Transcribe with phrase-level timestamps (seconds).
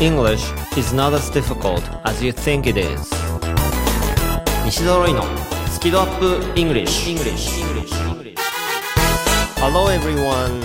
[0.00, 3.10] English is not as difficult as you think it is.
[4.64, 5.24] 西澤ロイの
[5.72, 7.60] スキドアップ English, English.
[7.60, 8.38] English.
[9.56, 10.62] Hello everyone.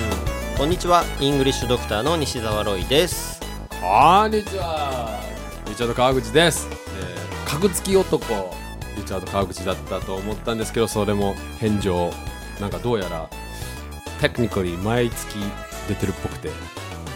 [0.56, 1.04] こんにちは。
[1.20, 3.40] イングリッシュドクターの西澤ロイです。
[3.82, 5.20] こんにちは。
[5.66, 6.68] リチャード川口です、
[7.00, 8.56] えー、家具付き男
[8.96, 12.12] リチャード川口だったと思ったんですけどそれも返上。
[12.62, 13.28] なんかどうやら
[14.22, 15.40] テクニカリー毎月
[15.88, 16.52] 出てるっぽくて。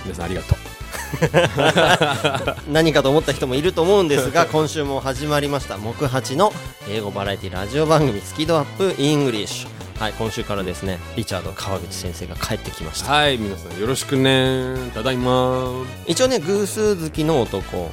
[0.04, 0.67] 皆さんありがとう
[2.72, 6.54] 何かと思った人もいると思うんですが 今週も始まりました木八の
[6.90, 13.12] 英語バラエティラジオ番組スキドアップイングリッシュはい今週からですねリチャード川口先生が帰ってきました。
[13.12, 15.72] はい皆さんよろしくねただいま
[16.06, 17.90] 一応ね偶数好きの男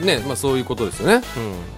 [0.00, 1.22] ねまあそういうことですよね。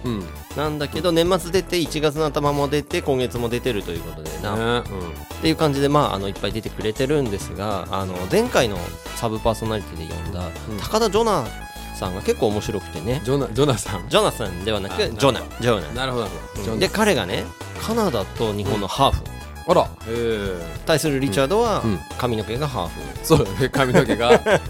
[0.05, 0.11] うん。
[0.11, 0.19] うん。
[0.19, 0.25] ね
[0.57, 4.83] なんだけど年末出て1月の頭も出て今月も出てるということでな、うっ
[5.41, 8.77] ていう感じでまああのいっぱい出てくれてるんですがあの前回の
[9.15, 10.77] サブパーソナリティで呼んだうん。
[10.79, 11.45] 高田ジョナ
[11.95, 13.19] さんが結構面白くてね。
[13.19, 14.09] んジョナジョナさん。
[14.09, 15.93] ジョナさんではなくあジョナジョナ。
[15.93, 16.23] なるほど。
[16.25, 16.79] なるほど、ジョナ。
[16.79, 17.45] で彼がね
[17.79, 19.23] カナダと日本のハーフ、
[19.67, 19.87] あら。
[20.87, 21.99] 対するリチャードはうん。
[22.17, 24.29] 髪の毛がハーフ、そう髪の毛が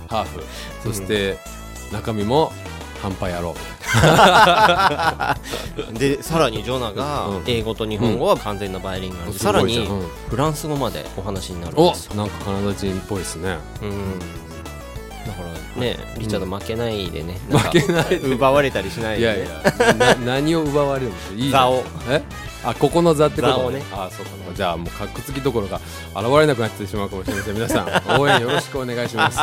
[0.10, 0.44] ハーフ。
[0.84, 1.38] そして
[1.94, 2.52] 中身も
[3.02, 3.56] 半端やろ
[5.92, 5.94] う。
[5.98, 7.44] でさらにジョナがうん。
[7.46, 9.32] 英語と日本語は完全なバイリンガル。
[9.34, 10.08] で、さらにうん。
[10.30, 13.58] フランス語までお話になるんおですよ、なんかカナダ人っぽいですね。
[13.82, 14.26] うん、だ
[15.34, 15.42] か
[15.76, 19.48] らねリチャード負けないでね、 負けないで奪われたりしないいで、やいや。
[19.94, 21.62] な 何を奪われるんですいいじゃん。
[21.64, 21.84] 座を。
[22.10, 22.22] え？
[22.64, 23.82] あここの座ってこと座をね。
[23.94, 24.56] あそうかそうか。
[24.56, 25.80] じゃあもうかっこつきどころか
[26.16, 27.54] 現れなくなってしまうかもしれません。
[27.54, 29.38] 皆さん応援よろしくお願いします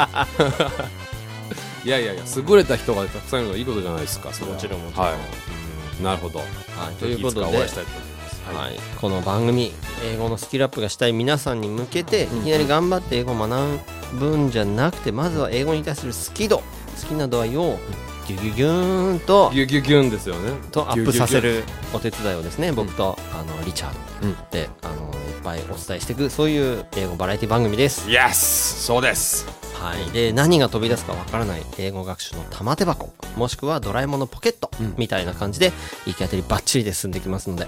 [1.84, 4.54] いやいやいや優れた人がたくさんいるのはいいことじゃないですかそれは。
[4.54, 6.02] もちろんもちろん、はい。
[6.02, 6.38] なるほど。
[6.38, 6.44] は
[6.90, 8.44] い、ということでぜひつかお会いしたいと思います。
[8.44, 13.80] はい、この番組英語のスキルアップがしたい皆さんに向けて、いきなり頑張って英語を学
[14.18, 16.62] ぶんじゃなくてまずは英語に対する好き度好
[17.08, 17.78] きな度合いを
[18.26, 20.52] ギュギュギューンとギュギュギュンですよね。
[20.72, 23.92] とアップさせるお手伝いをですね僕と、あのリチャー
[24.22, 28.32] ドうんであのいっぱいお伝えしていくそういう英語バラエティ番組です、Yes!
[28.32, 34.94] そうですはい、で何が飛び出すかわからない英語学習の玉手箱もしくはドラえもんのポケットうん。
[34.96, 35.72] みたいな感じで
[36.06, 37.66] 行き当たりばっちりで進んできますので、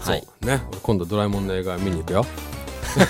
[0.00, 0.60] はい、そうね。
[0.82, 2.26] 今度ドラえもんの映画見に行くよ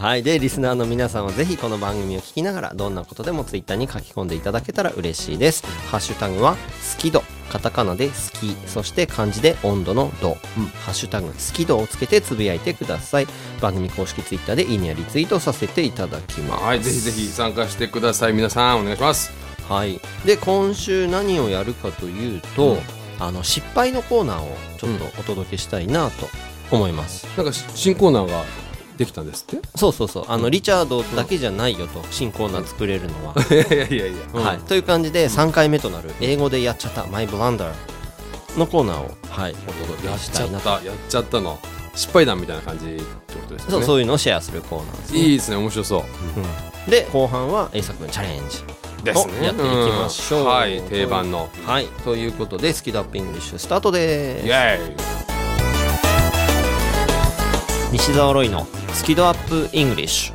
[0.00, 0.22] はい。
[0.22, 5.66] で、リスナーの皆さんはぜひこの番組を聞きながら、どんなことでもツイッターに書き込んでいただけたら嬉しいです。
[5.90, 6.58] ハッシュタグは、好
[6.98, 7.22] き度。
[7.50, 8.56] カタカナで好き。
[8.66, 10.38] そして漢字で温度の度。
[10.56, 13.26] うんハッシュタグ、好き度をつけてつぶやいてください。
[13.60, 16.64] 番組公式ツイッターでいいねやリツイートさせていただきます。
[16.64, 19.30] はいぜひぜひ参加してください皆さんお願いします
[19.68, 20.00] はい。
[20.24, 22.78] で、今週何をやるかというと、うん
[23.18, 26.26] あの、失敗のコーナーをちょっとお届けしたいなと
[26.70, 27.26] 思います。
[27.36, 28.44] なんかし新コーナーが
[29.00, 29.66] できたんですって？
[29.76, 30.24] そうそうそう。
[30.28, 33.34] あの、リチャードだけじゃないよと、新コーナー作れるのは。
[33.50, 37.74] いやいやいやいや、はい、という感じで3回目となる英語でやっちゃった「マイ・ブランダー」
[38.58, 41.58] のコーナーを、はい、お届やっちゃっけしたいなと、たやっちゃったの。
[41.94, 43.02] 失敗談みたいな感じって
[43.34, 43.70] ことですよね。
[43.70, 46.02] そうそういうのをシェアするコーナーです、ね、いいですね面白そう。
[46.86, 46.90] うん。
[46.90, 48.58] で後半は A 作君チャレンジ
[49.02, 50.46] ですをやっていきましょう、ん。
[50.46, 51.48] はい定番の。
[51.64, 51.86] はい。
[52.04, 55.29] ということでスキドアップイングリッシュスタートでイすエーイ
[57.92, 60.34] 西澤ロイのスキドアップイングリッシュ。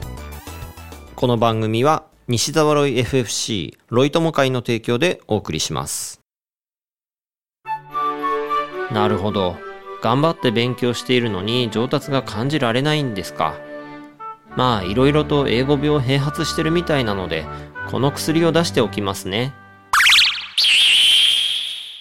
[1.15, 6.19] この番組は西澤ロイ FFC ロイ友会の提供でお送りします。
[8.91, 9.55] なるほど。
[10.03, 13.55] 頑張って勉強しているのに上達が感じられないんですか。
[14.57, 17.45] まあいろいろと英語病併発してるみたいなので
[17.89, 19.53] この薬を出しておきますね。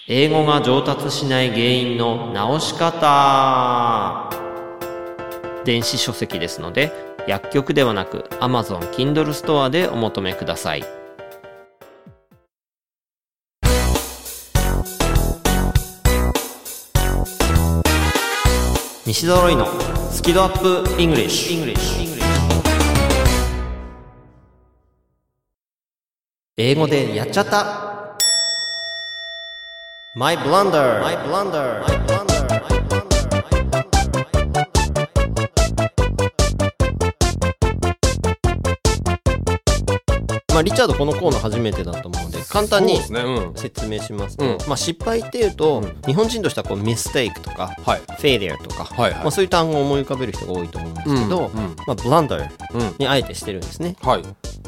[0.07, 4.44] 英語が上達しない原因の直し方。
[5.65, 6.91] 電子書籍ですので
[7.27, 10.85] 薬局ではなく Amazon Kindle ストアでお求めください。
[19.07, 19.65] 西澤ロイの
[20.11, 21.75] スキドアップイングリッシュ。
[26.57, 28.15] 英語でやっちゃった。
[30.15, 32.34] My blunder My blunder My blunder
[40.55, 42.97] まあ、リチャードこのコーナー初めてだと思うので簡単に
[43.57, 44.57] 説明しますと、うん。
[44.69, 47.99] まあ、失敗っていうと、日本人としてはこうミステイクとかはい。
[47.99, 49.19] フェイリアとか、はいはい。
[49.19, 51.75] まあ、そういう単語を思い浮かべる人が多いと思うんですけど、うんうん。
[51.85, 52.95] まあ、ブランダーうん。
[52.97, 53.97] にあえてしてるんですね。
[54.01, 54.23] はい。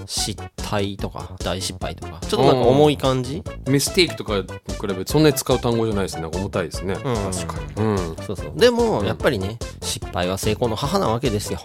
[0.05, 2.19] 失態とか大失敗とか。
[2.19, 3.41] ちょっとなんか重い感じ？
[3.69, 6.25] ミステイクとかに比べてそんなに使う単語じゃないですね。
[6.25, 6.97] 重たいですね、ん。
[6.97, 7.05] 確
[7.47, 8.51] かに、うん、そうそう。
[8.57, 11.59] でもやっぱりね失敗は成功の母なわけですよ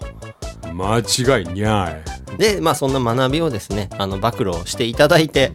[0.73, 2.39] 間違いにゃい。
[2.39, 5.53] でまあそんな学びをですねあの暴露していただいて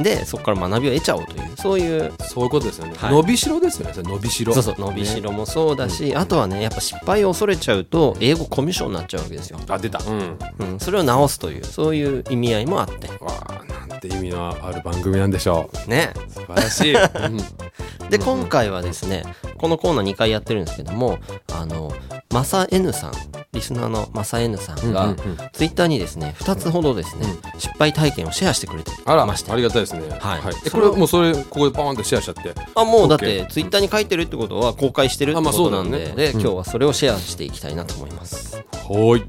[0.00, 3.12] でそこから学びを得ちゃおうというそういうそういうことですよね、はい。
[3.12, 3.94] 伸びしろですよね。
[3.94, 4.54] それ伸びしろ。
[4.54, 9.98] そうそう伸びしろもそうだし、あとはねやっぱ失敗を恐れちゃうと英語コミュ障になっちゃうわけですよ、あ出た。
[9.98, 10.38] うん。
[10.58, 13.08] うん、それを直すというそういう意味合いもあって。
[13.22, 15.90] わあなんて意味のある番組なんでしょう。
[15.90, 16.12] ね。
[16.28, 18.10] 素晴らしい、 うん。
[18.10, 19.22] で今回はですね
[19.56, 21.18] このコーナー2回やってるんですけども
[21.52, 21.92] あの
[22.32, 23.12] マサ N さん
[23.52, 25.16] リスナーのマサ N さんが、
[25.52, 27.26] ツイッターにですね2つほどですね、
[27.58, 29.50] 失敗体験をシェアしてくれてあらまして。
[29.50, 30.02] ありがたいですね。
[30.08, 30.42] はい。
[30.66, 32.54] えこれもうそれここでパーンとシェアしちゃって。
[32.76, 38.56] あもうだってツイッターに書いてるってことは公開してるってあまあことなんで,、で今日はそれをシェアしていきたいなと思います。
[38.56, 39.24] はーい。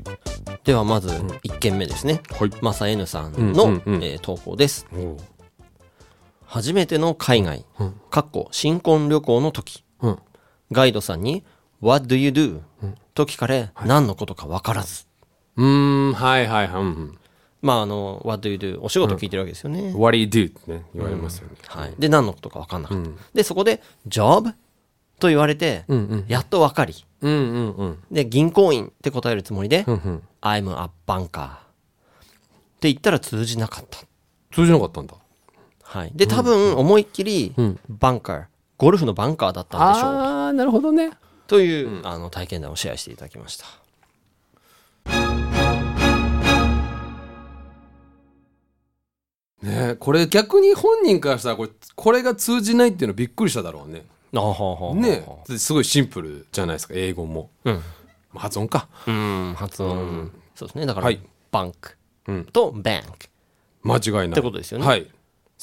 [0.63, 2.51] ではまず1件目ですね、はい。
[2.61, 3.81] マサ N さんの、
[4.21, 4.85] 投稿です。
[6.45, 7.95] 初めての海外、うん。
[8.11, 9.83] かっこ新婚旅行の時。
[10.01, 10.19] うん。
[10.71, 11.43] ガイドさんに
[11.81, 12.61] 「What do you do?、
[13.13, 15.05] と聞かれ、何のことか分からず。
[15.57, 17.17] うーんはいはいはい、うん。
[17.61, 20.49] まああの「What do you do?」お仕事聞いてるわけですよね、うん、What do you do?
[20.49, 24.53] ってね言われますよね、はい、で何のことか分かんなかった、でそこで「Job?」
[25.19, 26.25] と言われて、んうん。
[26.27, 26.95] やっと分かり。
[27.21, 28.03] うんうんうん。
[28.11, 30.23] で銀行員って答えるつもりで「うんうん。
[30.41, 31.57] I'm a banker」っ
[32.79, 33.99] て言ったら通じなかった。
[34.51, 35.13] 通じなかったんだ。
[35.83, 37.53] はい、で多分思いっきり
[37.87, 38.45] バンカー
[38.77, 40.09] ゴルフのバンカーだったんでしょう。
[40.09, 41.11] ああなるほどね
[41.51, 43.65] という、あの体験談をシェアしていただきました。
[49.61, 54.05] ねこれ逆に本人からしたらこれこれが通じないっていうのびっくりしただろうね。
[54.33, 55.25] あはははね
[55.57, 57.73] すごいシンプルじゃないですか英語も、うん。
[57.73, 57.81] ま
[58.35, 58.87] あ発音か。
[59.05, 60.85] うん発音、そうですね。
[60.85, 61.19] だから、はい。
[61.51, 62.45] バンクうん。
[62.45, 63.27] とバンク。
[63.83, 64.27] 間違いない。
[64.27, 64.87] ってことですよね。
[64.87, 65.05] はい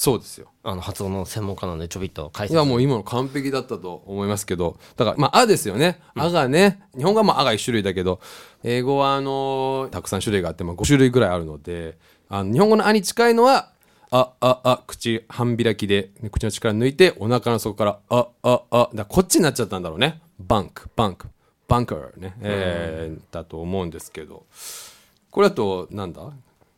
[0.01, 0.47] そうですよ。
[0.63, 4.79] あの発音の専門家なんでちょびっと解い説やもう今の完璧だったと思いますけど。
[4.97, 6.85] だからまあ「あ」ですよね「あ」がね。
[6.97, 8.21] 日本語はまあ「あ」が1種類だけど
[8.63, 11.99] 英語はあのーたくさん種類があって、まあ、5種類ぐらいあるので
[12.29, 13.73] あの日本語の「あ」に近いのは
[14.13, 20.21] 「あ」「あ」「あ」口半開きで口の力抜いてお腹の底から「あ」「あ」「あ」だこっちになっちゃったんだろうね。
[20.39, 21.27] バンクバンク。
[21.67, 24.45] バンカーね、えーだと思うんですけど。
[25.33, 26.23] これだとなんだ？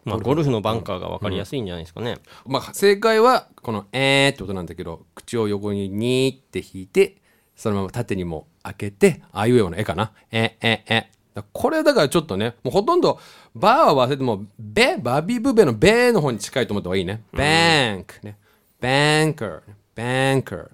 [0.05, 2.17] まあ、ゴルフのバンカーが分かりやすいんじゃないですかね、
[2.47, 7.17] まあ、正解はこの「えー」ってことなんだけど口を横ににーって引いて
[7.55, 11.11] そのまま縦にも開けてあいうえおの絵かな「えええ。
[11.35, 13.21] だこれだからちょっとねもうほとんど
[13.55, 18.37] 「バー」は忘れても「ベ」バビブベの「ベ」の方に近いと思った方がいいね「バンク」ね
[18.81, 19.61] 「バンカー」
[19.95, 20.69] 「バンカー」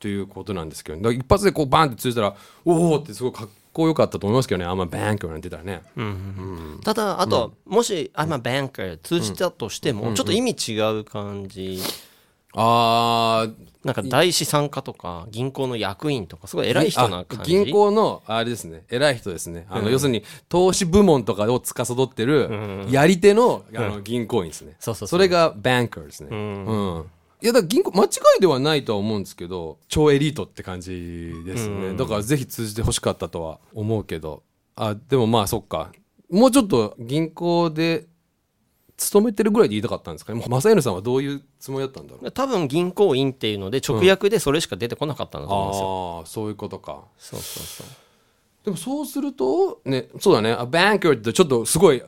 [0.00, 2.34] ということなんですけど、一発でこうバンってついたら
[2.64, 4.64] おおってすごいかっこよかったと思いますけどね。
[4.66, 5.82] あんまバンカーなんて言ったらね、
[6.84, 11.80] ただあと、もし「I'm a banker」通じたとしても、ちょっと意味違う感じ。
[12.54, 13.54] あー。
[13.82, 17.56] なんか大資産家とか銀行の役員とかすごい偉い人な感じ？
[17.58, 18.84] あ銀行のあれですね。
[18.88, 19.66] 偉い人ですね。
[19.68, 25.20] あの、要するに投資部門とかを司ってるやり手の,、あの銀行員ですね、そうそうそう。
[25.20, 26.28] れがバンカーですね。
[26.30, 27.04] うん、
[27.42, 28.08] いやだ銀行間違
[28.38, 34.42] いではないとは思うんですけど超エリートって感じですね、だからぜひ通じてほしかったとは思うけど。
[34.74, 35.92] あでもまあそっか。
[36.30, 38.06] もうちょっと銀行で
[38.96, 40.42] 勤めてるぐらいで言いたかったんですかね。
[40.48, 42.30] 正弘さんはどういうつもりだったんだろう。
[42.30, 47.04] 多分銀行員っていうので直訳でそれしか出てこなかったんだと思うんですよ、ああそういうことか。
[47.18, 47.86] そうそうそう。
[48.64, 50.52] でもそうするとねそうだね。
[50.52, 52.02] あバンカーってちょっとすごい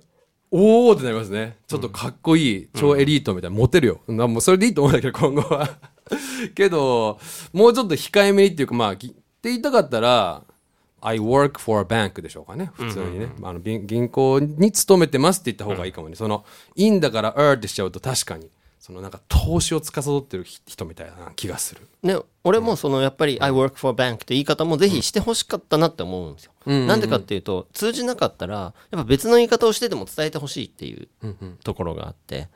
[0.57, 1.57] おおってなりますね。
[1.67, 4.01] ちょっとかっこいい、超エリートみたいなモテるよ。
[4.07, 5.69] なもうそれでいいと思うんだけど今後は。
[6.55, 7.19] けど
[7.53, 10.45] もうちょっと控えめにっていうかまあぎって言いたかったら
[11.01, 12.71] I work for a bank でしょうかね。
[12.75, 16.45] 普通にね、あの銀銀行に勤めてますって言った方がいいかもね、その
[16.77, 18.49] 「in」だから「er」ってしちゃうと確かに
[18.85, 21.89] そのなんか投資を司ってる人みたいな気がする。
[22.03, 26.53] ね、俺もそのやっぱり「I work for bank」って言い方もぜひしてほしかったなって思うんですよ。
[26.67, 31.09] なんでかっていうと通じなかったらやっぱ別の言い方をしてでも伝えてほしいっていう
[31.65, 32.51] ところがあって。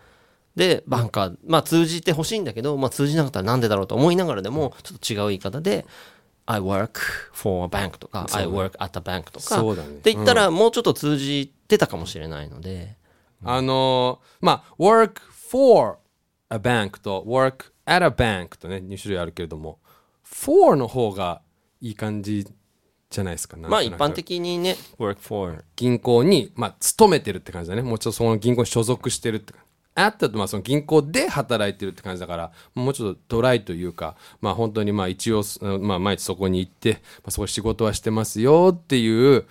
[0.55, 5.87] でバンカーまあ通じてほしいんだけど、まあ、通じなかったらなんでだろうと思いながらでもちょっと違う言い方で
[6.45, 6.99] 「I work
[7.33, 9.73] for a bank」とか「I work at a bank」とかね。
[9.73, 12.99] って言ったらもうちょっと通じてたかもしれないので。
[13.45, 15.21] あのーまあ work
[15.51, 15.97] for
[16.51, 19.79] a bank と work at a bank とね2種類あるけれども
[20.23, 21.43] for の方が
[21.81, 22.47] いい感じ
[23.11, 27.83] じゃないですかまあ一般的にね「work for 銀行に、まあ、勤めてるって感じだね。
[27.83, 29.69] もうちょっとその銀行に所属してるって感じ。
[29.95, 35.43] at だとまあその銀行で働いてるって感じだからもうちょっとドライというかまあ本当にまあ一応、
[35.81, 39.47] まあ、毎日そこに行って、まあ、そこで仕事はしてますよっていう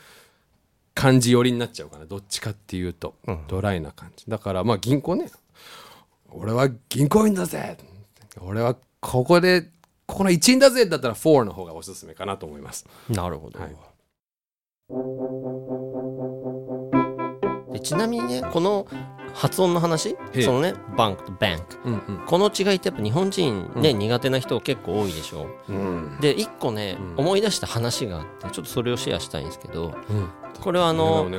[0.94, 3.13] 感じ寄りになっちゃうかなどっちかっていうと、
[3.48, 4.25] ドライな感じ。
[4.27, 5.30] だからまあ銀行ね
[6.31, 7.77] 俺は銀行員だぜ。
[8.41, 9.63] 俺はここで
[10.05, 12.86] ここの一員だぜだったら4の方がおすすめかなと思います。
[13.10, 13.75] なるほど、はい。
[17.74, 18.88] でちなみにねこの
[19.34, 20.41] 発音の話ええ。
[20.43, 22.25] そのねバンクとバンクうんうん。
[22.25, 25.48] この違いってやっぱ日本人ね、苦手な人結構多いでしょ。
[25.67, 26.17] うん。
[26.22, 27.25] で一個ね、うん。
[27.25, 30.29] 思い出した話があってちょっとそれをシェアしたいんですけどうん。
[30.62, 31.29] これはあの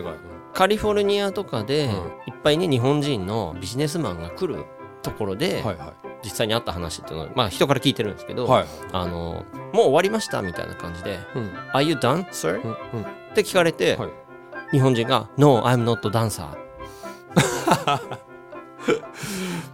[0.53, 1.93] カリフォルニアとかで、うん。
[1.93, 1.95] い
[2.37, 4.65] っぱいね日本人のビジネスマンが来る
[5.11, 8.67] ところで、はいは実際にあった話っていうのはまあ人から聞いてるんですけど、いはい。
[8.93, 13.03] あのもう終わりましたみたいな感じでうん「Are you done, sir?、うんうん。
[13.03, 14.11] って聞かれて、はい。
[14.73, 16.47] 日本人が「No, I'm not dancer.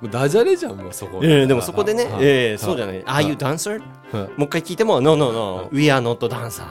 [0.00, 3.80] もうダジャレじゃんもうそこ」ええでもそこでねああええそうじゃあない「Are you dancer?」
[4.12, 6.64] あもう一回聞いても「No, no, no, we are not dancer」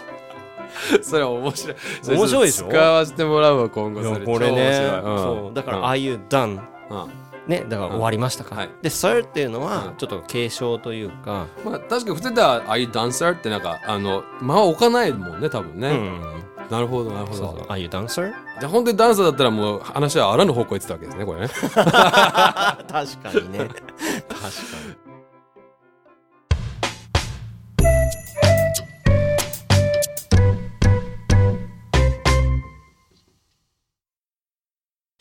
[1.02, 1.76] それ面白い。
[2.18, 2.68] 面白いでしょ？
[2.70, 4.26] 使わせてもらうわ今後それ。
[4.26, 4.92] これね。
[5.04, 5.54] うんそう。
[5.56, 5.84] だから「うん。
[5.86, 6.60] Are you done?」
[6.90, 7.10] うん。
[7.48, 8.70] ねだから終わりましたか、はい。
[8.82, 9.66] で「Sir」っていうのうん。
[9.66, 16.22] はちょっと継承というか、まあ確かに普通では「ああいうダンサー」ってなんかあの間を置かないもんね多分ね、うん。
[16.70, 17.38] なるほどなるほど。
[17.38, 17.48] そう。
[17.58, 21.48] そう「Are you done, sir?」じゃあ本当にダンサーだったらもう話はあらぬ方向行ってたわけですねこれね。
[21.60, 22.94] 確か
[23.34, 23.58] にね。
[23.60, 23.80] 確か
[24.98, 25.03] に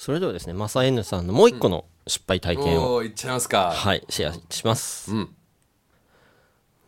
[0.02, 3.70] それではですねマサ N さんのもう一個の失敗体験を、おーいっちゃいますか。
[3.70, 5.14] はいシェアします。
[5.14, 5.28] うん。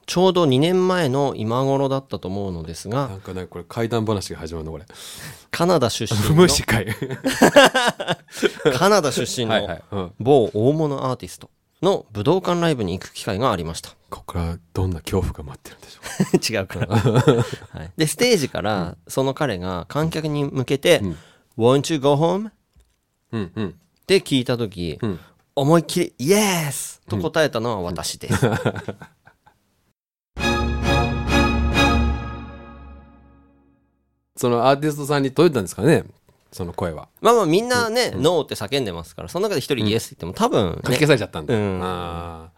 [0.04, 4.86] ちょうど2年前の今頃だったと思うのですがなんかねこれ怪談話が始まるのこれ。
[5.52, 6.88] カナダ出身の 虫かい。
[8.76, 11.50] カナダ出身はいはのい、うん、某大物アーティスト
[11.82, 13.90] の武道館ライブに行く機会がありました。
[14.10, 15.88] ここからどんな恐怖が待ってるんで
[16.42, 21.16] しょ 違うかな、はい、でステージからその彼が観客に向けてん
[21.56, 22.52] 「Won't you go home?」っ
[23.34, 23.74] ううんうん。
[24.06, 25.18] て聞いた時、ん。
[25.56, 28.40] 思いっきり「Yes!」と答えたのは私です、
[34.36, 36.04] そのアーティストさんに届いたんですかね？
[36.50, 37.08] その声は。
[37.20, 42.50] まあまあみんなね「ノー」って叫んでますからその中で一人「Yes」って言っても多分ね かき消されちゃったんだ、うん。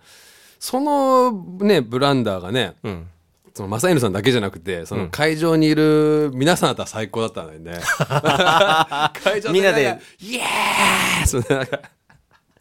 [0.58, 3.08] そのねブランダーがねうん
[3.56, 7.80] その正犬さんだけじゃなくてその会場にいる皆さんだったら最高だったのにね。
[9.24, 9.98] 会場みんなで。
[10.20, 11.40] イエース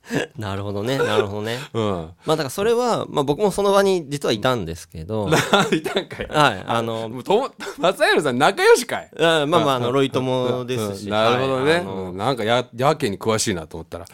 [0.38, 1.60] なるほどねなるほどね。
[1.74, 2.10] うん。
[2.26, 5.30] まあだからそれは、まあ、僕もその場に実はいたんですけど。
[5.72, 6.28] いたんかい。
[6.28, 9.10] はいあのもうとも正犬さん仲良しかい？
[9.20, 11.84] あまあまああのロイ友ですし、うんなるほどね、
[12.14, 14.06] なんかややけに詳しいなと思ったら、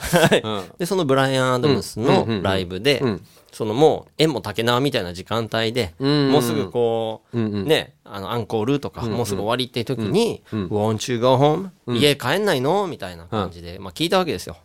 [0.43, 0.63] うん。
[0.77, 3.03] でそのブライアン・アダムスのライブで、
[3.51, 14.57] そのもう縁も竹縄みたいな時間帯で、もうすぐこう、ねあのアンコールとか、もうすぐ終わりっていう時に「Won't you go home?、家帰んないの?」みたいな感じで、まあ、聞いたわけですよ。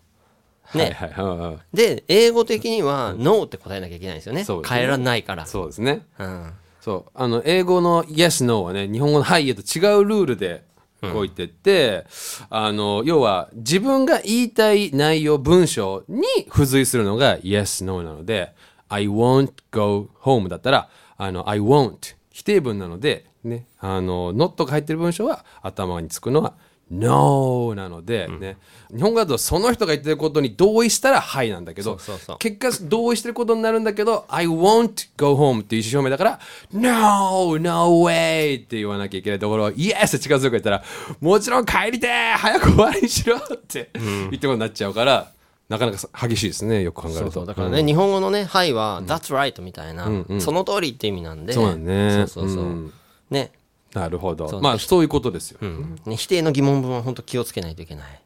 [0.75, 0.97] ね。
[0.97, 1.61] はいはいうんうん。
[1.73, 4.41] で英語的には「NO」って答えなきゃいけないんですよね。
[4.41, 4.47] ね。
[4.65, 5.47] 帰らないから。
[5.47, 6.07] そうですね。
[6.19, 6.53] うん。
[6.81, 7.11] そう。
[7.15, 10.65] あの英語の「Yes, No」はね日本語の「はい」と違うルールで
[11.01, 12.07] こう言ってって、
[12.49, 18.55] あの要は自分が言いたい内容文章に付随するのが「Yes, No」なので
[18.89, 26.55] 「I won't go home」だったらあの「I won't」否定文なのでねあの「not」が入ってる文章は頭につくのは
[26.91, 28.57] 「No」なので、ね。
[28.95, 31.99] 日本語だとその人が言ってることに同意したら「はい」なんだけど
[32.39, 36.41] 結果同意してることになるんだけど「I won't go home」っていう意思表明だから
[36.73, 37.59] 「No!
[37.59, 40.85] No way!」って言わなきゃいけないところを「Yes!」って近づく言ったら
[41.21, 45.33] 「もちろん帰りてー早く終わりにしろ!」って言ってことになっちゃうから、
[45.69, 47.45] なかなか激しいですねよく考えると。
[47.45, 51.53] だからね、日本語のね「はい」は「That's right」みたいな、その通りって意味なんで。
[51.53, 52.27] そうだね。
[52.29, 52.93] そうそうそう、うん。
[53.31, 53.51] ね
[53.95, 54.61] なるほど。
[54.61, 55.99] まあそういうことですよ、うん。
[56.07, 58.23] ね、否定の疑問文は本当気をつけないといけない。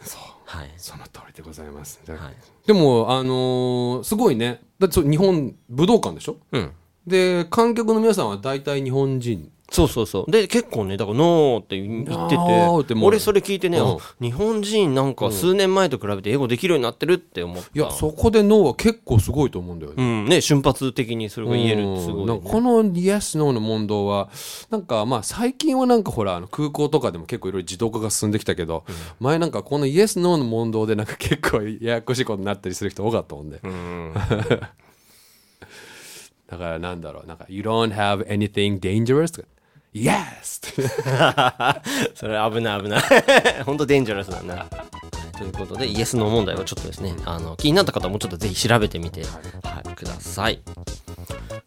[0.00, 0.20] そう。
[0.44, 0.72] はい。
[0.76, 2.18] その通りでございます、はい。
[2.66, 4.60] でもあのーすごいね。
[4.78, 6.36] だって日本武道館でしょ？
[6.52, 6.72] うん。
[7.06, 10.30] で観客の皆さんは大体日本人そうそうそう。
[10.30, 13.00] で、結構ね、だから、ノーって言ってて。
[13.00, 13.86] 俺それ聞いてね、うん。
[13.96, 17.70] あ日本人なんか数年前と比べて英語できるようになってるって思った。
[17.74, 20.02] いやそこで脳は結構すごいと思うんだよね。
[20.02, 22.38] うん、ね、瞬発的にそれが言えるすごい、ね。
[22.38, 24.28] かこの Yes No の問答は
[24.70, 28.84] なんかまあ最近はなんかほらあの空港とかでも結構いろいろ自動化が進んできたけど、
[29.18, 34.14] 前なんかこの Yes No の問答でなんか結構ややこしいことになったりする人多かったもんで、うん。
[36.46, 39.34] だからなんだろうなんか You don't have anything dangerous?
[39.34, 39.48] とか
[39.94, 43.02] Yes っ てそれ危ない危ない。
[43.64, 44.54] 本当デンジャラスだな。
[44.54, 45.04] はい
[45.36, 50.62] ということで、イエスの問題はちょっとですね、あの、気になった方もちょっとぜひ調べてみて、はい、ください。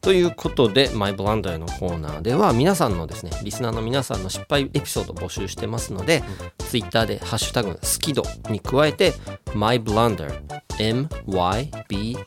[0.02, 6.24] ということで、マイブランダーのコーナーでは、皆さんのですね、リスナーの皆さんの失敗エピソードを募集してますので、
[6.60, 9.14] ツイッターで、ハッシュタグ、スキドに加えて、
[9.54, 12.18] マイブランダー、M-Y-B-L-U-N-D-E-R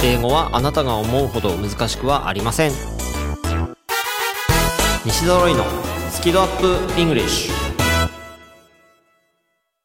[0.03, 2.73] 英語はあなたが思うほど難しくはありません
[5.05, 5.65] 西揃いの
[6.11, 7.51] スキドアップ English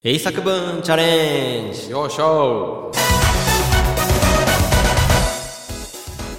[0.04, 2.92] 英作文チャレンジよいしょ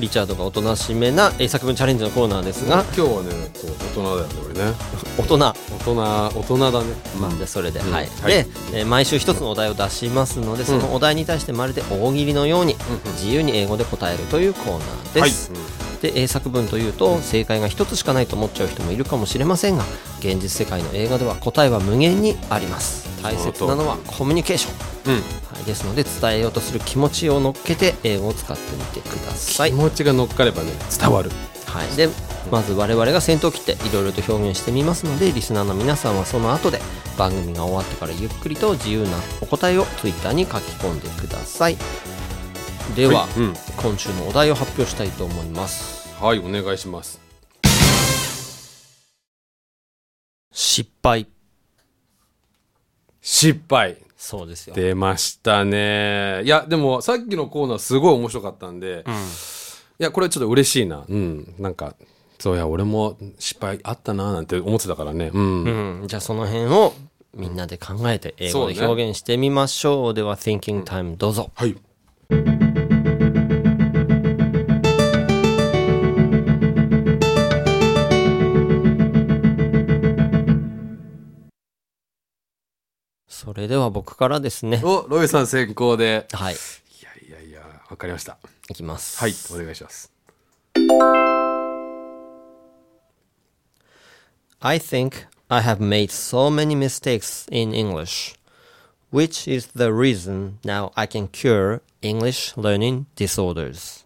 [0.01, 4.73] リチャードがおとなしめな英作文チャレンジのコーナーですが今日はねこう大人だよね俺ね。
[5.19, 5.39] 大人。
[5.39, 6.87] 大人大人だね。
[7.21, 7.93] まあ、でそれで、うん。
[7.93, 8.33] はい、はい。
[8.33, 12.77] で、えー毎週一つのお題を出しますのでそのお題に対してまるで大喜利のように
[13.13, 19.85] 自由に英語で答えるというコーナーです、はいで英作文というと正解が一つしかないと思っちゃう人もいるかもしれませんが
[20.21, 23.09] 現実世界の映画では答えは無限にあります。
[23.23, 25.21] 大切なのはコミュニケーション、うん。
[25.21, 29.71] はい、ですので伝えようとする気持ちを乗っけて英語を使ってみてください。
[29.71, 31.31] 気持ちが乗っかればね伝わる。
[31.67, 32.09] はい、で
[32.51, 36.81] まず我々が先頭を切っていろいろと表現してみますのでリスナーの皆さんはその後で
[37.17, 41.77] 番組が終わってからゆっくりと自由なお答えを Twitter に書き込んでください
[42.95, 43.55] では、はいうん。
[43.77, 46.15] 今週のお題を発表したいと思います。
[46.23, 47.21] はいお願いします。
[50.53, 51.27] 失敗。
[53.21, 53.97] 失敗。
[54.17, 54.75] そうですよ。
[54.75, 56.43] 出ましたね。
[56.45, 59.05] いやでもさっきのコーナーすごい面白かったんで、
[59.99, 61.05] いやこれちょっと嬉しいな。
[61.09, 61.55] うん。
[61.59, 61.95] なんか
[62.39, 65.31] そういや俺も失敗あったななんて思ってたからね。
[65.33, 66.93] うん、うん、じゃあその辺を
[67.35, 70.15] みんなで考えて英語で表現してみましょう。
[70.15, 71.77] では Thinking Time どうぞ、はい
[83.43, 86.57] それでは僕からですねおロイさん先行ではいい
[87.31, 88.37] やいやいやわかりました
[88.69, 90.13] いきますはいお願いします
[94.61, 98.35] I think I have made so many mistakes in English,
[99.11, 104.05] which is the reason now I can cure English learning disorders.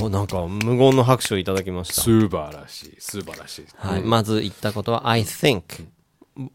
[0.00, 2.02] おなんか無言の拍手をいただきました。
[2.02, 5.86] 素晴らしい素晴らしい、はい、まず言ったことは I think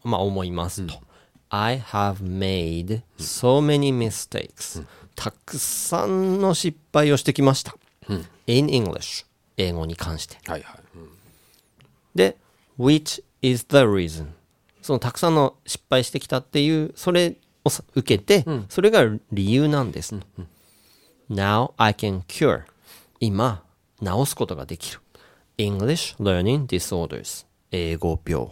[0.02, 1.00] まあ思いますと、
[1.50, 7.76] I have made so many mistakes、たくさんの失敗をしてきました、
[8.46, 9.24] in English
[9.56, 10.36] 英語に関して。
[10.46, 11.10] はいはい、うん。
[12.14, 12.36] で
[12.78, 14.26] which is the reason
[14.82, 20.14] そのたくさんの失敗してきたっていうそれをさ受けて、それが理由なんです、
[21.30, 22.62] Now I can cure
[23.20, 23.62] 今
[24.02, 25.00] 治すことができる。
[25.58, 28.46] English learning disorders 英語病。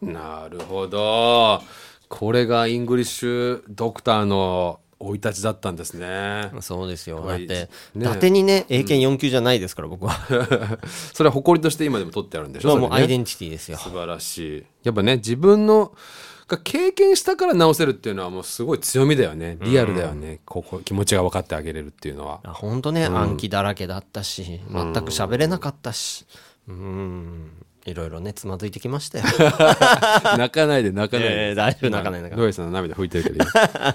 [0.00, 1.62] なるほど。
[2.08, 6.50] これがイングリッシュドクターの生い立ちだったんですね。
[6.60, 7.20] そうですよ。
[7.20, 10.14] だはいって、伊ね達にね英検4級じゃないですから、僕は。
[11.12, 12.70] それは誇りとして今でも取ってあるんでしょ？
[12.70, 13.76] それねまあもうアイデンティティですよ。
[13.78, 14.64] 素晴らしい。
[14.84, 15.92] やっぱね自分の
[16.48, 19.58] が経験したから直せるっていうのはもうすごい強みだよね。
[19.62, 22.40] リアルだよね、ここ気持ちが分かってあげれるっていうのは。
[22.44, 24.60] あ本当ね、暗記だらけだったし全
[24.94, 26.24] く喋れなかったし。
[26.68, 27.50] うん
[27.86, 29.24] いろいろねつまずいてきましたよ。
[30.36, 32.44] 泣かないで泣かないで、えー大丈夫泣かない泣かない。
[32.44, 33.44] ロイさんの涙拭いてるけど。
[33.44, 33.94] 今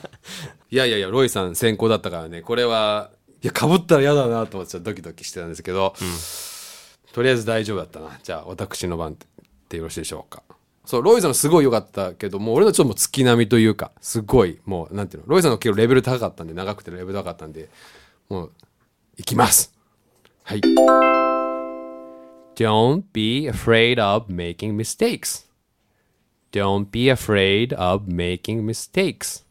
[0.72, 3.12] いやいやいやロイさん先行だったからねこれは
[3.44, 5.94] いやかぶったら嫌だなと思ってドキドキしてたんですけど、
[7.12, 8.20] とりあえず大丈夫だったな。
[8.24, 9.16] じゃあ私の番っ
[9.68, 10.44] てよろしいでしょうか。
[10.86, 17.70] そうロイさんのすごい良かったけどもう俺のちょっともう月並みというかすごいもうなんていうのロイさんの結構レベル高かったんで長くてレベル高かったんで
[18.30, 18.52] もう
[19.18, 19.74] いきます。
[20.44, 20.62] はい
[22.62, 25.46] Don't be afraid of making mistakes
[26.52, 29.44] Don't be afraid of making mistakes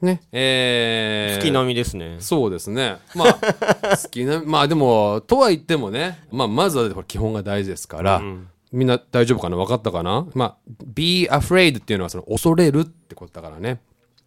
[0.00, 2.16] ねえー、月並みですね。
[2.20, 2.98] そうですね。
[3.14, 3.34] まあ、
[3.96, 8.22] 好きな、まあでも、とは言ってもね、まあ、まずは基本が大事ですから、
[8.70, 9.56] みんな大丈夫かな？
[9.56, 10.26] 分かったかな？
[10.34, 13.80] まあ、be afraid っていうのはその恐れるってことだからね。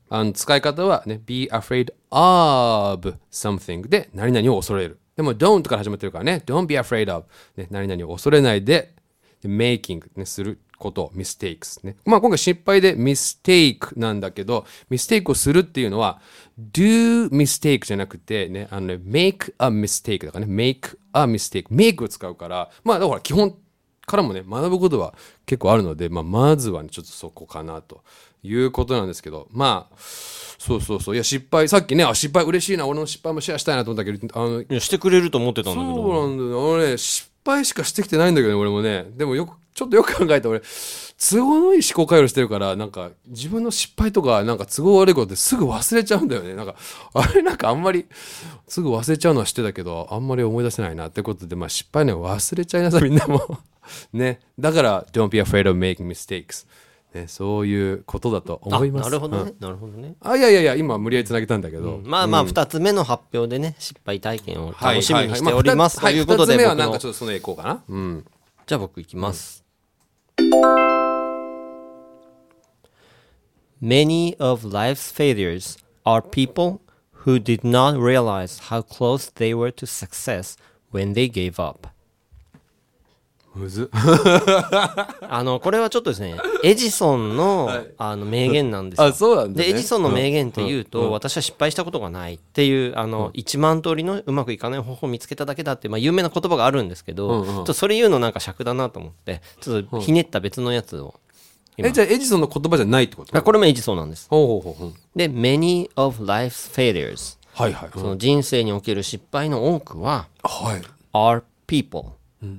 [0.09, 4.99] あの使い方はね、be afraid of something で何々を恐れる。
[5.17, 7.25] でも don't から始まってるからね、don't be afraid of、
[7.57, 8.93] ね、何々を恐れないで、
[9.41, 11.97] で making、ね、すること、mistakes ね。
[12.05, 16.21] まあ今回失敗で mistake なんだけど、mistake をするっていうのは
[16.71, 23.55] do mistake じゃなくてね、あのね、make a mistake だからね、make a mistake、make を使うから、まあだから基本
[24.05, 25.15] からもね、学ぶことは
[25.47, 28.03] 結構あるので、まあまずはね、ちょっとそこかなと
[28.43, 29.97] いうことなんですけど、まあ、
[30.57, 31.15] そうそうそう。
[31.15, 36.27] いや、失敗、さっきね、あ、失敗嬉しいな、俺の失敗もシェアしたいなと思ったけど、あの、いやしてくれると思ってたんだけそうど。
[36.27, 36.69] なんだよ。
[36.71, 39.05] 俺ね、失敗しかしてきてないんだけどね、俺もね。
[39.15, 40.61] でもよく、ちょっとよく考えたら俺、
[41.19, 46.53] 都合のいい思考回路してるから、なんか、自分の失敗とか、なんか都合悪いことってすぐ忘れちゃうんだよね。
[46.55, 46.75] なんか、
[47.13, 48.05] あれなんかあんまり、
[48.67, 53.59] すぐ忘れちゃうのは知ってたけど、あんまり思い出せないなってことで、まあ失敗ね、忘れちゃいなさい、みんなも。
[54.13, 54.39] ね。
[54.59, 56.65] だから、don't be afraid of making mistakes。
[57.13, 59.07] ね、そういうことだと思います。
[59.07, 59.53] あなるほどうんね。
[59.59, 60.15] なるほどね。
[60.21, 62.01] あ、いやいやいや、今無理やり繋げたんだけど。
[62.03, 65.99] まあまあ、二つ目の発表でね、失敗体験をはい楽しみにしております。
[65.99, 67.83] はいということで、はつ目はなんかちょっとそのいこうかな。
[67.87, 68.25] うん。
[68.65, 69.63] じゃあ僕いきます。
[73.81, 76.81] Many of life's failures are people
[77.25, 80.57] who did not realize how close they were to success
[80.91, 81.87] when they gave up.
[83.57, 83.89] むず。
[83.93, 89.05] あの、これはちょっとですね、 エジソンの、あの名言なんですよ。
[89.05, 101.15] あそうなんだねで、エジソンの名言って言うと、私は失敗したことがないっていう、あの、1万通りのうまくいかない方法を見つけただけだって、まあ、有名な言葉があるんですけど、ちょっとそれ言うのなんか尺だなと思って、ちょっとひねった別のやつを。
[101.77, 103.37] 今え、じゃあエジソンの言葉じゃないってこと？
[103.37, 104.27] あこれもエジソンなんです。
[104.29, 104.93] ほうほうほうほう。
[105.15, 107.37] で、many of life's failures。
[107.53, 107.89] はいはい。
[107.93, 110.81] その人生における失敗の多くは、はい。
[111.13, 112.09] are people、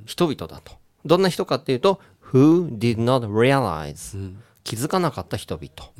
[0.06, 0.77] 人々だと。
[1.08, 2.00] どんな人かっていうと、
[2.32, 5.90] who did not realize、気づかなかった人々、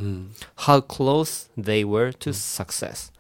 [0.57, 3.13] how close they were to success、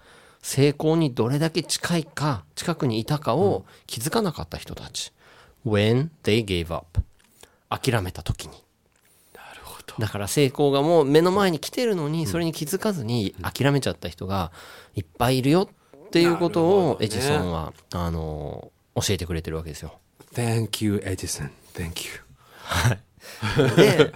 [0.42, 5.12] 成功にどれだけ近いか、近くにいたかを気づかなかった人たち、
[5.66, 7.00] when they gave up
[7.70, 8.62] 諦めた時に。
[9.34, 9.94] なるほど。
[9.98, 14.52] だから成功がもう目の前に来てるのに、それに気づかずに諦めちゃった人が
[14.94, 19.98] いっぱいいるよっていうことをエジソンは、あの教えてくれてるわけですよ。
[20.34, 21.50] Thank you, Edison.
[21.74, 23.76] Thank you.
[23.76, 24.12] で、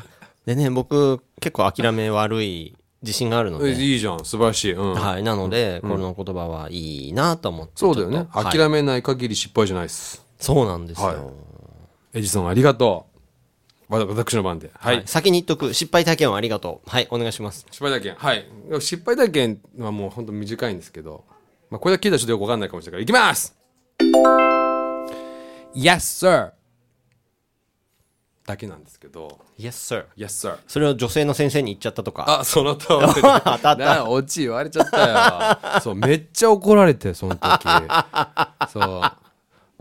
[0.47, 4.25] でね、僕、結構諦め悪い自信があるのえで、いいじゃん。
[4.25, 4.73] 素晴らしい。
[4.73, 4.95] うん。
[4.95, 7.73] はい、なので、この言葉はいいなと思って。
[7.77, 10.25] そうだよね諦めない限り失敗じゃないです。
[10.39, 11.07] そうなんですよ。
[11.07, 11.17] はい
[12.15, 13.07] エジソンありがと
[13.89, 13.95] う。
[13.95, 14.71] わ私の番で。
[14.75, 15.03] ははいい。。
[15.07, 16.91] 先に言っとく、失敗体験をありがとう。
[16.91, 17.67] はい、お願いします。
[17.71, 18.15] 失敗体験。
[18.17, 18.47] はい。
[18.81, 21.25] 失敗体験はもう本当短いんですけど、
[21.71, 23.57] まあ、これだけ聞いたらちょっとよくわかんないかもしれないから、いきます
[25.75, 26.53] !Yes, sir!
[28.47, 30.07] だけなんですけど、Yes, sir.
[30.17, 30.59] Yes, sir.
[30.67, 32.41] それを女性の先生に言っちゃったとか。
[32.41, 32.99] あ、その通り。
[33.23, 35.81] 当たったなオチ言われちゃったよ。
[35.81, 37.69] そう、めっちゃ怒られて、その時。
[38.73, 39.22] そう。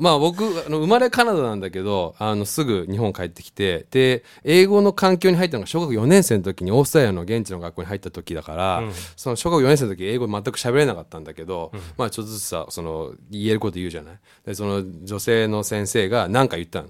[0.01, 8.83] まあ僕、あの生まれカナダなんだけど、あの、すぐ日本帰ってきて、で、英語の環境に入ったのが小学4年生の時にオーストラリアの現地の学校に入った時だから、
[9.15, 14.19] その小学4年生の時英語全く喋れなかったんだけど、まあちょっとずつさ、その、言えること言うじゃない？
[14.45, 16.87] で、その女性の先生が何か言ったの。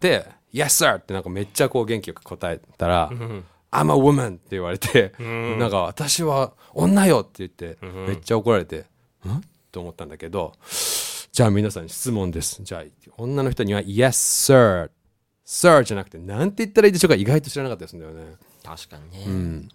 [0.00, 0.96] で、Yes, sir!
[0.96, 3.10] ってなんかめっちゃこう元気よく答えたら、
[3.70, 4.30] I'm a woman!
[4.30, 5.12] って言われて、
[5.58, 7.20] なんか私は女よ!
[7.20, 8.86] って言って、めっちゃ怒られて、
[9.26, 9.42] ん？
[9.70, 10.52] と思ったんだけど、
[11.32, 12.62] じゃあ皆さんに質問です。
[12.62, 12.82] じゃあ、
[13.16, 14.90] 女の人には Yes, sir!
[15.46, 18.34] Sir じゃなくて、なんて言ったらいいでしょうか意外と知らなかったですんだよね。
[18.62, 19.68] 確かにね。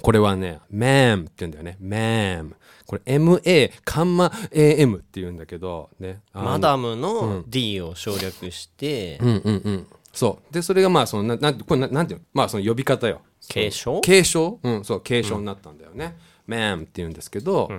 [0.00, 1.76] これはね、ma'am って言うんだよね。
[1.82, 2.54] ma'am。
[2.86, 3.38] これ ma、
[3.84, 6.22] カンマ am って言うんだけど、ね。
[6.32, 9.86] マダムの D を省略して、うんうんうん。
[10.14, 10.54] そう。
[10.54, 12.26] で、それがまあ、その、ななんて、これななんていうの？
[12.32, 13.20] まあ、その呼び方よ。
[13.50, 14.00] 継承？
[14.00, 14.58] 継承？
[14.62, 16.16] うん、そう、継承になったんだよね。
[16.48, 17.70] ma'am って言うんですけど、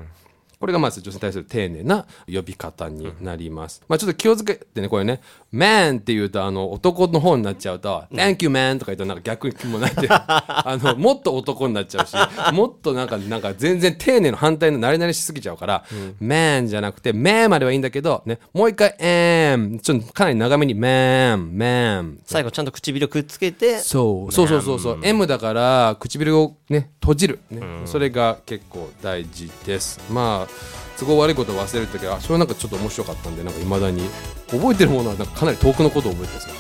[0.64, 3.84] これがまず女性に対する丁寧な呼び方になります。
[3.90, 5.20] まあちょっと気をつけてね、これね、
[5.54, 12.16] man って言うと、あの、男の方になっちゃうと、thank you man とか言うとなんか逆にもうないうの あの、もっと男になっちゃうし、
[12.56, 15.84] もっとなんか、なんか全然丁寧の反対の慣れ慣れしすぎちゃうから、
[16.22, 24.32] man じゃなくて、man まではいいんだけど、ね、もう一回 am、ちょっとかなり長めに man、man 最後ちゃんと唇くっつけて、そう。
[24.32, 25.00] そうそうそうそう。
[25.04, 27.62] M だから唇をね閉じる、ね。
[27.84, 30.00] それが結構大事です。
[30.10, 30.53] まあ
[31.00, 34.10] 都合悪いことを忘れる時はそれなんかちょっと面白かったんでなんかいまだに。
[34.54, 36.60] 覚えてるものはなんかかなり遠くのことを覚えてるんですよね。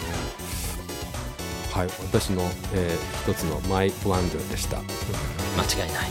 [1.71, 4.85] はい私の、えー一つのマイブランドでした、はい、
[5.57, 6.09] 間違いない。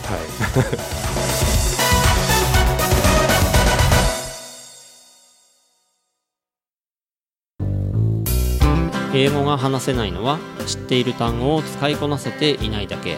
[9.15, 13.17] 英語が話せないのは知っている単語を使いこなせていないだけ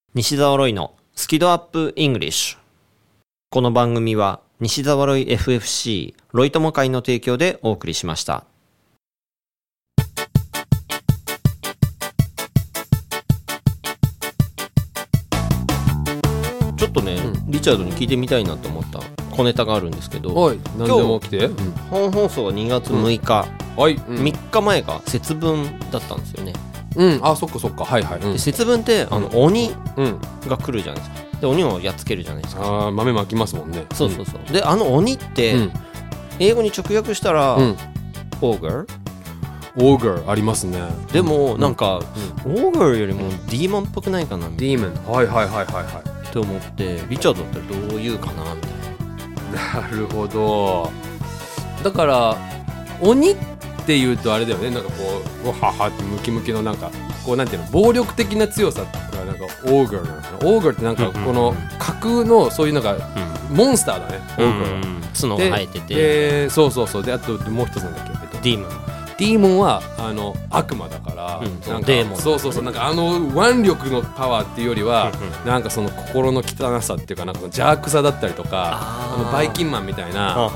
[0.13, 2.57] 西澤ロイのスキドアップイングリッシュ。
[3.49, 8.43] この番組は西澤ロイ FFC ロイ友会の提供でお送りしました。
[16.75, 18.99] ちょっとね、リチャードに聞いてみたいなと思った
[19.33, 20.59] 小ネタがあるんですけどはい。
[20.77, 21.71] 何でも来て、うん。
[21.89, 23.47] 本放送は2月6日、
[23.77, 26.51] はい、うん3日前が節分だったんですよね、
[26.95, 27.85] うん、あそっかそっか。
[27.85, 28.33] はいはい、うん。
[28.33, 31.39] で節分ってあの鬼うん、が来るじゃないですか。
[31.41, 32.61] で鬼をやっつけるじゃないですか。
[32.63, 33.85] あー豆まきますもんね。
[33.93, 34.53] そうそうそう。
[34.53, 35.71] であの鬼って、うん。
[36.39, 37.77] 英語に直訳したら、うん、
[38.41, 38.87] オーガー
[39.77, 40.79] オーガーありますね。
[41.13, 48.71] でもなんか、オーガーよりもディーモンっぽくないかなディーメンはいはいはいはいはって思ってリチャードだったらどう言うかなみたい
[49.81, 49.87] な。
[49.87, 50.91] いなるほど。
[51.83, 52.37] だから
[53.01, 53.50] 鬼って
[53.97, 54.69] いうとあれだよね。
[54.69, 56.91] なんかこうわははってムキムキのなんか
[57.25, 62.83] こうなんていうの暴力的な強さがなんかオーガーなんですねオーガーってなんかこの架空のそういうなん。
[62.83, 62.95] か
[63.49, 64.21] モンスターだね。
[64.37, 65.95] オーガーはうん角がで生えてて。
[65.95, 67.03] でそうそうそう。
[67.03, 68.69] であともう一つなんだっけ、えっとディーモン
[69.21, 75.11] ディーモンはあの悪魔だから、うんそうなんかデーモンそうそうそうなんかあの腕力のパワーっていうよりは、
[75.43, 79.21] うんなんかその心の汚さっていうかなんか邪悪さだったりとかあー。
[79.21, 80.51] あのバイキンマンみたいなはあは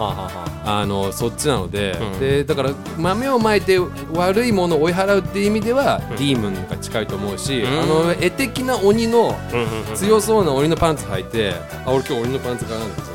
[0.66, 2.20] あはあのそっちなので,、うん。
[2.20, 3.78] でだから豆をまいて
[4.14, 6.16] 悪いものを追い払うっていう意味では、うん。
[6.16, 7.80] ディーモンが近いと思うし、うん。
[7.80, 9.96] あの絵的な鬼のうんうんうん。
[9.96, 11.54] 強そうな鬼のパンツ履いて
[11.86, 13.14] あ俺今日鬼のパンツ買わないんですよ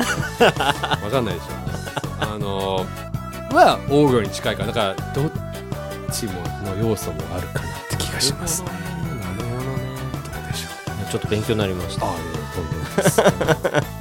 [1.05, 1.47] わかんないでしょ。
[2.21, 2.87] あの
[3.53, 5.31] はオーガーに近いからだからどっ
[6.11, 6.33] ちも
[6.65, 8.69] の要素もあるかなって気がしますね。
[8.69, 9.85] なるほどね。
[10.33, 10.69] どうでしょ
[11.09, 12.07] うちょっと勉強になりました。
[12.07, 12.15] ああ
[12.55, 13.21] とんでもないです。
[13.21, 14.00] はい、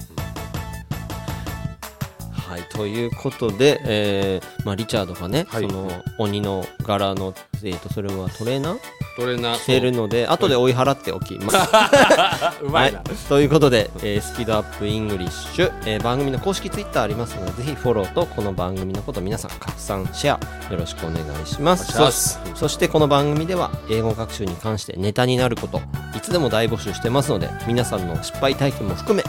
[2.80, 5.64] ということで、えーまあ、リチャードがね、はい。
[5.64, 8.80] その鬼の柄の、えー、とそれはトレーナー？
[9.18, 9.58] トレーナー。
[9.58, 11.58] 着てるので後で追い払っておきます。
[12.64, 22.40] うまいな、はい、ということで、えースピードアップイングリッシュ、えー番組の公式ツイッターありますのでぜひフォローとこの番組のこと皆さん拡散シェアよろしくお願いします。
[22.56, 25.82] そしてこの番組では英語学習に関してネタになること
[26.16, 29.26] いつでも大募集してますので皆さんの失敗体験も含め、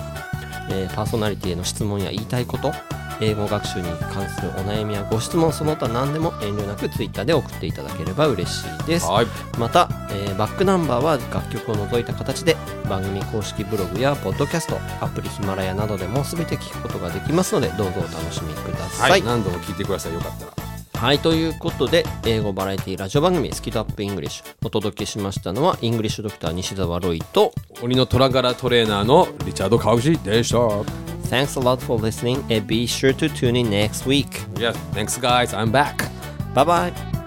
[0.70, 2.72] えーパーソナリティへの質問や言いたいこと
[3.20, 9.06] 英語学習に関するお悩みやご質問その他何でも遠慮なくツイッターで送っていただければ嬉しいです。
[9.06, 9.26] はい。
[9.58, 12.56] また、えーバックナンバーは楽曲を除いた形で
[12.88, 20.14] 番組公式ブログやポッドキャストアプリヒマラヤなどでも全て聞くことができますのでどうぞお楽しみください、はい、何度も聞いてください。
[20.14, 20.52] よかったら。
[21.00, 27.52] はい、ということで英語バラエティラジオ番組「スキ度 UP English」お届けしましたのは English Doctor 西澤ロイと
[27.82, 34.42] 鬼の虎柄トレーナーのリチャード・カウジでした Thanks a lot for listening and be sure to tune in next week.
[34.56, 36.10] Yes, thanks guys, I'm back
[36.54, 37.19] Bye bye.